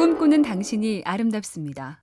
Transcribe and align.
꿈꾸는 0.00 0.40
당신이 0.40 1.02
아름답습니다. 1.04 2.02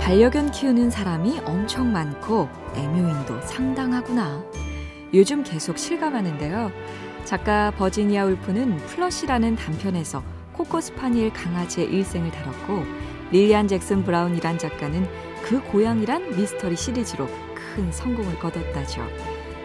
반려견 0.00 0.52
키우는 0.52 0.88
사람이 0.88 1.40
엄청 1.40 1.92
많고 1.92 2.48
애묘인도 2.74 3.42
상당하구나. 3.42 4.42
요즘 5.12 5.44
계속 5.44 5.76
실감하는데요. 5.76 6.72
작가 7.26 7.70
버지니아 7.72 8.24
울프는 8.24 8.78
플러시라는 8.86 9.56
단편에서 9.56 10.24
코커 10.54 10.80
스파니엘 10.80 11.34
강아지의 11.34 11.88
일생을 11.88 12.30
다뤘고 12.30 12.84
릴리안 13.32 13.68
잭슨 13.68 14.02
브라운이란 14.02 14.56
작가는 14.56 15.06
그 15.42 15.62
고양이란 15.70 16.38
미스터리 16.38 16.74
시리즈로 16.74 17.26
큰 17.54 17.92
성공을 17.92 18.38
거뒀다죠. 18.38 19.06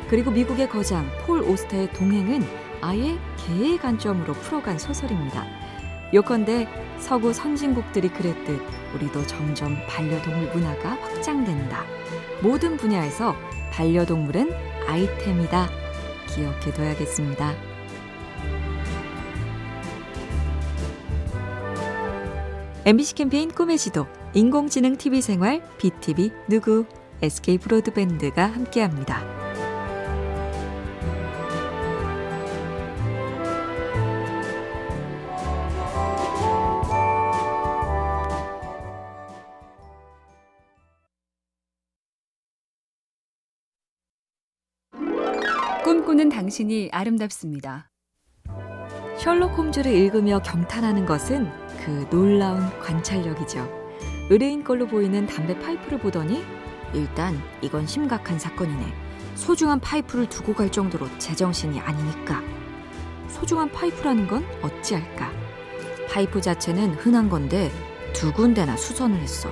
그리고 0.09 0.29
미국의 0.29 0.67
거장 0.67 1.07
폴 1.25 1.41
오스터의 1.41 1.93
동행은 1.93 2.43
아예 2.81 3.17
개의 3.47 3.77
관점으로 3.77 4.33
풀어간 4.33 4.77
소설입니다. 4.77 5.63
요컨대 6.13 6.67
서구 6.99 7.33
선진국들이 7.33 8.09
그랬듯 8.09 8.61
우리도 8.93 9.25
점점 9.27 9.75
반려동물 9.87 10.51
문화가 10.53 10.91
확장된다. 10.91 11.83
모든 12.41 12.77
분야에서 12.77 13.35
반려동물은 13.71 14.51
아이템이다. 14.87 15.69
기억해둬야겠습니다. 16.27 17.53
MBC 22.85 23.15
캠페인 23.15 23.49
꿈의 23.49 23.79
지도, 23.79 24.05
인공지능 24.33 24.95
TV 24.95 25.21
생활, 25.21 25.63
BTV 25.79 26.31
누구, 26.47 26.85
SK 27.21 27.57
브로드밴드가 27.57 28.45
함께합니다. 28.45 29.44
꿈꾸는 46.15 46.29
당신이 46.29 46.89
아름답습니다. 46.93 47.89
셜록 49.17 49.57
홈즈를 49.57 49.91
읽으며 49.91 50.41
경탄하는 50.41 51.05
것은 51.05 51.51
그 51.83 52.07
놀라운 52.09 52.69
관찰력이죠. 52.79 53.67
의뢰인 54.29 54.63
걸로 54.63 54.87
보이는 54.87 55.25
담배 55.27 55.59
파이프를 55.59 55.99
보더니 55.99 56.45
일단 56.93 57.37
이건 57.61 57.85
심각한 57.85 58.39
사건이네. 58.39 58.93
소중한 59.35 59.81
파이프를 59.81 60.29
두고 60.29 60.53
갈 60.53 60.71
정도로 60.71 61.05
제정신이 61.17 61.81
아니니까. 61.81 62.41
소중한 63.27 63.69
파이프라는 63.71 64.27
건 64.27 64.45
어찌 64.61 64.92
알까? 64.92 65.29
파이프 66.09 66.39
자체는 66.39 66.93
흔한 66.93 67.29
건데 67.29 67.69
두 68.13 68.31
군데나 68.31 68.77
수선을 68.77 69.19
했어. 69.19 69.49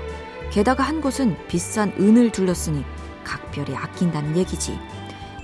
게다가 0.49 0.83
한 0.83 1.01
곳은 1.01 1.35
비싼 1.49 1.91
은을 1.99 2.31
둘렀으니 2.31 2.85
각별히 3.25 3.75
아낀다는 3.75 4.37
얘기지. 4.37 4.79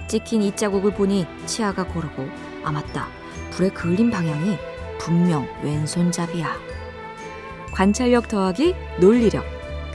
찍힌 0.09 0.41
이 0.41 0.53
자국을 0.53 0.93
보니 0.93 1.25
치아가 1.45 1.85
고르고 1.85 2.27
아 2.63 2.71
맞다. 2.71 3.07
불에 3.51 3.69
그을린 3.69 4.11
방향이 4.11 4.57
분명 4.99 5.47
왼손잡이야. 5.63 6.57
관찰력 7.71 8.27
더하기 8.27 8.75
논리력. 8.99 9.45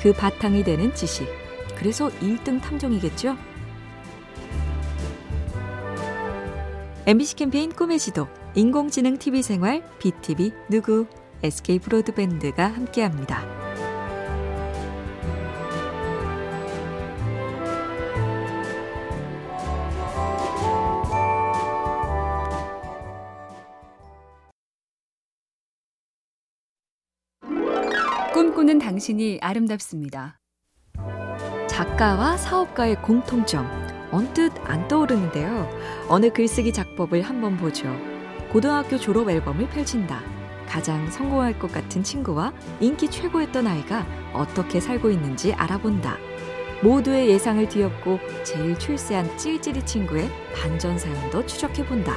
그 0.01 0.13
바탕이 0.13 0.65
되는 0.65 0.95
지식. 0.95 1.29
그래서 1.77 2.09
1등 2.21 2.63
탐정이겠죠? 2.63 3.37
MBC 7.07 7.37
캠페인 7.37 7.71
꿈의 7.71 7.99
지도. 7.99 8.29
인공지능 8.55 9.19
TV 9.19 9.43
생활 9.43 9.83
BTV 9.99 10.53
누구 10.71 11.07
SK 11.43 11.81
브로드밴드가 11.81 12.69
함께합니다. 12.69 13.74
꿈꾸는 28.35 28.81
당신이 28.81 29.39
아름답습니다. 29.41 30.41
작가와 31.69 32.37
사업가의 32.37 33.01
공통점 33.01 33.65
언뜻 34.11 34.51
안 34.65 34.89
떠오르는데요. 34.89 35.71
어느 36.09 36.33
글쓰기 36.33 36.73
작법을 36.73 37.23
한번 37.23 37.57
보죠. 37.57 37.87
고등학교 38.51 38.99
졸업 38.99 39.31
앨범을 39.31 39.69
펼친다. 39.69 40.21
가장 40.67 41.09
성공할 41.13 41.61
것 41.61 41.71
같은 41.71 42.03
친구와 42.03 42.53
인기 42.81 43.09
최고였던 43.09 43.69
아이가 43.69 44.05
어떻게 44.33 44.81
살고 44.81 45.11
있는지 45.11 45.53
알아본다. 45.53 46.17
모두의 46.83 47.29
예상을 47.29 47.69
뒤엎고 47.69 48.19
제일 48.43 48.77
출세한 48.77 49.39
찔찔이 49.39 49.87
친구의 49.87 50.29
반전 50.57 50.99
사연도 50.99 51.47
추적해본다. 51.47 52.13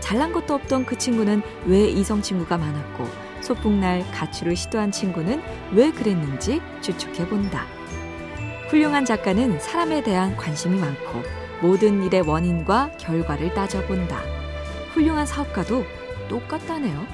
잘난 0.00 0.32
것도 0.32 0.54
없던 0.54 0.86
그 0.86 0.96
친구는 0.96 1.42
왜 1.66 1.86
이성 1.86 2.22
친구가 2.22 2.56
많았고 2.56 3.33
소풍날 3.44 4.04
가출을 4.10 4.56
시도한 4.56 4.90
친구는 4.90 5.40
왜 5.72 5.92
그랬는지 5.92 6.60
추측해본다. 6.80 7.66
훌륭한 8.68 9.04
작가는 9.04 9.60
사람에 9.60 10.02
대한 10.02 10.36
관심이 10.36 10.78
많고 10.80 11.22
모든 11.62 12.02
일의 12.02 12.22
원인과 12.22 12.96
결과를 12.98 13.54
따져본다. 13.54 14.18
훌륭한 14.92 15.26
사업가도 15.26 15.84
똑같다네요. 16.28 17.06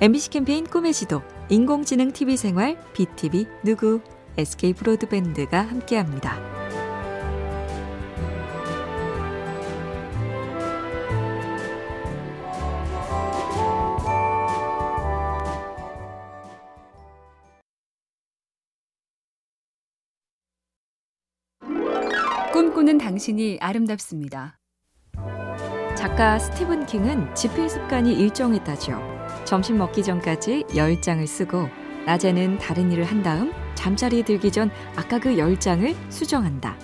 MBC 0.00 0.30
캠페인 0.30 0.64
꿈의 0.64 0.92
지도, 0.92 1.22
인공지능 1.48 2.12
TV 2.12 2.36
생활, 2.36 2.80
BTV 2.92 3.46
누구, 3.64 4.00
SK 4.36 4.74
브로드밴드가 4.74 5.60
함께합니다. 5.62 6.47
꿈꾸는 22.78 22.98
당신이 22.98 23.58
아름답습니다. 23.60 24.56
작가 25.96 26.38
스티븐 26.38 26.86
킹은 26.86 27.34
지필 27.34 27.68
습관이 27.68 28.12
일정했다죠. 28.12 29.00
점심 29.44 29.78
먹기 29.78 30.04
전까지 30.04 30.64
10장을 30.68 31.26
쓰고 31.26 31.68
낮에는 32.06 32.58
다른 32.58 32.92
일을 32.92 33.02
한 33.02 33.24
다음 33.24 33.52
잠자리에 33.74 34.22
들기 34.22 34.52
전 34.52 34.70
아까 34.94 35.18
그 35.18 35.30
10장을 35.30 35.92
수정한다. 36.08 36.78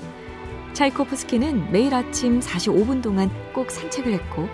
차이코프스키는 0.72 1.70
매일 1.70 1.94
아침 1.94 2.40
45분 2.40 3.00
동안 3.00 3.30
꼭 3.52 3.70
산책을 3.70 4.12
했고 4.14 4.48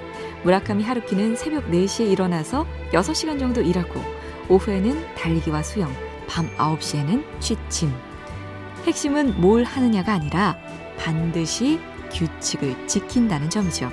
무라카미 0.44 0.84
하루키는 0.84 1.36
새벽 1.36 1.70
4시에 1.70 2.10
일어나서 2.10 2.66
6시간 2.92 3.38
정도 3.38 3.62
일하고 3.62 3.98
오후에는 4.50 5.14
달리기와 5.14 5.62
수영, 5.62 5.90
밤 6.28 6.46
9시에는 6.58 7.24
취침. 7.40 7.90
핵심은 8.84 9.40
뭘 9.40 9.64
하느냐가 9.64 10.12
아니라 10.12 10.58
반드시 11.00 11.80
규칙을 12.12 12.86
지킨다는 12.86 13.48
점이죠. 13.50 13.90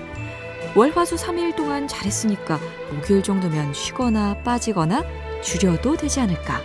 월화수 0.75 1.15
3일 1.15 1.55
동안 1.55 1.87
잘했으니까 1.87 2.59
목요일 2.91 3.23
정도면 3.23 3.73
쉬거나 3.73 4.35
빠지거나 4.43 5.03
줄여도 5.41 5.95
되지 5.95 6.19
않을까. 6.19 6.61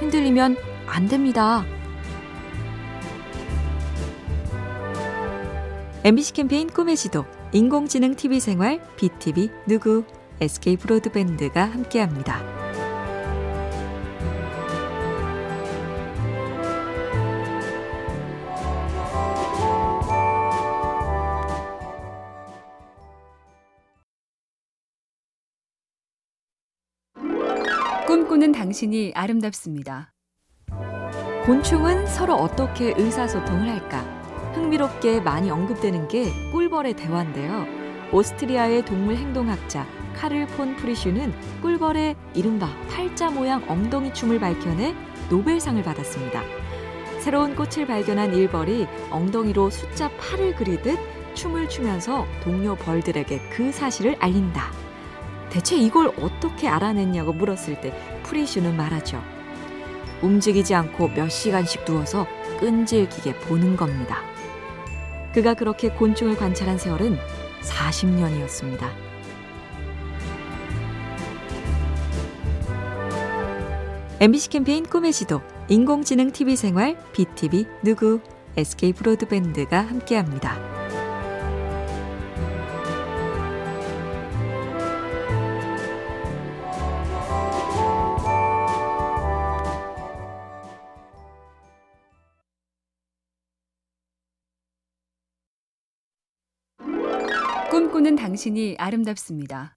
흔들리면 0.00 0.56
안 0.86 1.06
됩니다. 1.06 1.64
MBC 6.04 6.34
캠페인 6.34 6.68
꿈의 6.68 6.96
지도, 6.96 7.24
인공지능 7.52 8.14
TV 8.14 8.38
생활, 8.40 8.80
BTV 8.96 9.50
누구, 9.66 10.04
SK 10.40 10.76
브로드밴드가 10.76 11.64
함께합니다. 11.64 12.65
꿈꾸는 28.06 28.52
당신이 28.52 29.10
아름답습니다. 29.16 30.12
곤충은 31.44 32.06
서로 32.06 32.36
어떻게 32.36 32.94
의사소통을 32.96 33.68
할까? 33.68 33.98
흥미롭게 34.54 35.20
많이 35.20 35.50
언급되는 35.50 36.06
게 36.06 36.30
꿀벌의 36.52 36.94
대화인데요. 36.94 37.66
오스트리아의 38.12 38.84
동물 38.84 39.16
행동학자 39.16 39.88
카를 40.14 40.46
폰 40.46 40.76
프리슈는 40.76 41.32
꿀벌의 41.62 42.14
이른바 42.34 42.68
팔자 42.88 43.32
모양 43.32 43.68
엉덩이 43.68 44.14
춤을 44.14 44.38
밝혀내 44.38 44.94
노벨상을 45.28 45.82
받았습니다. 45.82 46.44
새로운 47.18 47.56
꽃을 47.56 47.88
발견한 47.88 48.34
일벌이 48.34 48.86
엉덩이로 49.10 49.70
숫자 49.70 50.08
8을 50.16 50.54
그리듯 50.54 50.96
춤을 51.34 51.68
추면서 51.68 52.24
동료 52.44 52.76
벌들에게 52.76 53.50
그 53.50 53.72
사실을 53.72 54.14
알린다. 54.20 54.85
대체 55.50 55.76
이걸 55.76 56.12
어떻게 56.20 56.68
알아냈냐고 56.68 57.32
물었을 57.32 57.80
때 57.80 57.92
프리슈는 58.24 58.76
말하죠. 58.76 59.22
움직이지 60.22 60.74
않고 60.74 61.08
몇 61.08 61.28
시간씩 61.28 61.84
누워서 61.84 62.26
끈질기게 62.58 63.34
보는 63.40 63.76
겁니다. 63.76 64.22
그가 65.32 65.54
그렇게 65.54 65.90
곤충을 65.90 66.36
관찰한 66.36 66.78
세월은 66.78 67.18
40년이었습니다. 67.62 68.88
MBC 74.18 74.48
캠페인 74.48 74.86
꿈의 74.86 75.12
지도, 75.12 75.42
인공지능 75.68 76.32
TV 76.32 76.56
생활, 76.56 76.96
BTV 77.12 77.66
누구, 77.82 78.20
SK 78.56 78.94
브로드밴드가 78.94 79.82
함께합니다. 79.82 80.75
꿈꾸는 97.76 98.16
당신이 98.16 98.76
아름답습니다. 98.78 99.76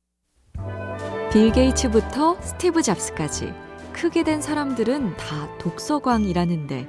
빌 1.34 1.52
게이츠부터 1.52 2.40
스티브 2.40 2.82
잡스까지 2.82 3.52
크게 3.92 4.24
된 4.24 4.42
사람들은 4.42 5.18
다 5.18 5.58
독서광이라는데 5.58 6.88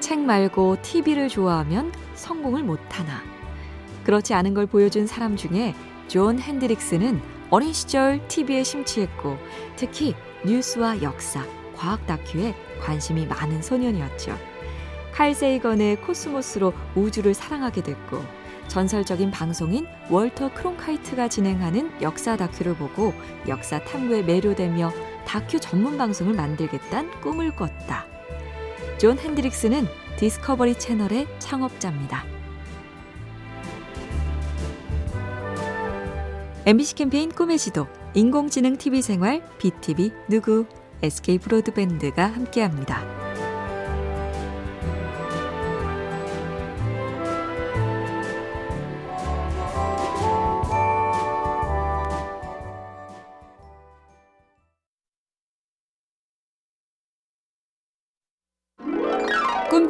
책 0.00 0.18
말고 0.18 0.82
TV를 0.82 1.28
좋아하면 1.28 1.92
성공을 2.16 2.64
못하나. 2.64 3.22
그렇지 4.02 4.34
않은 4.34 4.54
걸 4.54 4.66
보여준 4.66 5.06
사람 5.06 5.36
중에 5.36 5.76
존 6.08 6.40
핸드릭스는 6.40 7.22
어린 7.50 7.72
시절 7.72 8.26
TV에 8.26 8.64
심취했고 8.64 9.38
특히 9.76 10.16
뉴스와 10.44 11.02
역사, 11.02 11.46
과학 11.76 12.04
다큐에 12.08 12.56
관심이 12.80 13.26
많은 13.26 13.62
소년이었죠. 13.62 14.36
칼 15.12 15.34
세이건의 15.36 16.00
코스모스로 16.00 16.72
우주를 16.96 17.32
사랑하게 17.32 17.84
됐고 17.84 18.37
전설적인 18.68 19.30
방송인 19.30 19.86
월터 20.10 20.54
크론카이트가 20.54 21.28
진행하는 21.28 21.90
역사 22.02 22.36
다큐를 22.36 22.76
보고 22.76 23.12
역사 23.48 23.82
탐구에 23.82 24.22
매료되며 24.22 24.92
다큐 25.26 25.58
전문 25.58 25.98
방송을 25.98 26.34
만들겠다는 26.34 27.20
꿈을 27.20 27.54
꿨다. 27.54 28.06
존 28.98 29.18
핸드릭스는 29.18 29.86
디스커버리 30.16 30.78
채널의 30.78 31.26
창업자입니다. 31.38 32.24
MBC 36.66 36.96
캠페인 36.96 37.30
꿈의 37.30 37.58
지도, 37.58 37.86
인공지능 38.14 38.76
TV 38.76 39.00
생활, 39.00 39.42
BTV 39.58 40.12
누구, 40.28 40.66
SK 41.02 41.38
브로드밴드가 41.38 42.26
함께합니다. 42.26 43.27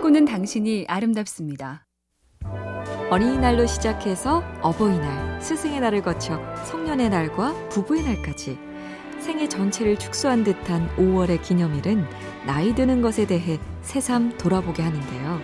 꿈꾸는 0.09 0.25
당신이 0.25 0.87
아름답습니다. 0.89 1.85
어린이날로 3.11 3.67
시작해서 3.67 4.43
어버이날, 4.63 5.41
스승의 5.43 5.81
날을 5.81 6.01
거쳐 6.03 6.41
성년의 6.65 7.11
날과 7.11 7.69
부부의 7.69 8.05
날까지 8.05 8.59
생애 9.21 9.49
전체를 9.49 9.99
축소한 9.99 10.45
듯한 10.45 10.89
5월의 10.97 11.43
기념일은 11.43 12.07
나이 12.47 12.75
드는 12.75 13.03
것에 13.03 13.27
대해 13.27 13.59
새삼 13.83 14.39
돌아보게 14.39 14.83
하는데요. 14.83 15.41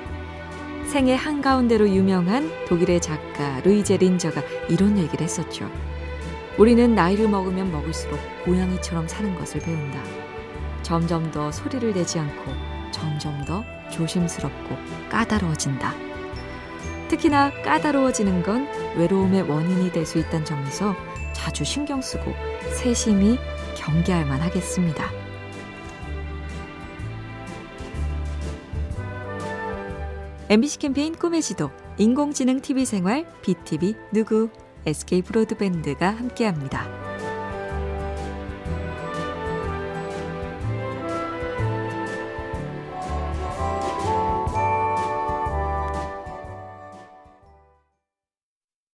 생애 0.89 1.15
한가운데로 1.15 1.91
유명한 1.91 2.49
독일의 2.67 3.03
작가 3.03 3.61
루이제 3.61 3.99
린저가 3.99 4.41
이런 4.71 4.97
얘기를 4.97 5.21
했었죠. 5.21 5.71
우리는 6.59 6.95
나이를 6.95 7.29
먹으면 7.29 7.71
먹을수록 7.71 8.19
고양이처럼 8.47 9.09
사는 9.09 9.35
것을 9.35 9.61
배운다. 9.61 10.03
점점 10.83 11.31
더 11.33 11.53
소리를 11.53 11.93
내지 11.93 12.19
않고 12.19 12.74
점점 12.95 13.45
더 13.45 13.65
조심스럽고 13.91 14.77
까다로워진다. 15.11 15.93
특히나 17.09 17.51
까다로워지는 17.63 18.43
건 18.45 18.69
외로움의 18.97 19.43
원인이 19.43 19.91
될 19.93 20.07
수 20.07 20.19
있다는 20.19 20.45
점에서 20.45 20.95
자주 21.33 21.65
신경 21.65 22.01
쓰고 22.01 22.33
세심히 22.73 23.37
경계할 23.77 24.25
만 24.27 24.41
하겠습니다. 24.41 25.11
MBC 30.49 30.79
캠페인 30.79 31.15
꿈의 31.17 31.43
지도, 31.43 31.71
인공지능 31.99 32.61
TV 32.61 32.85
생활, 32.85 33.27
BTV 33.43 33.95
누구, 34.13 34.51
SK 34.87 35.23
브로드밴드가 35.23 36.11
함께합니다. 36.11 37.14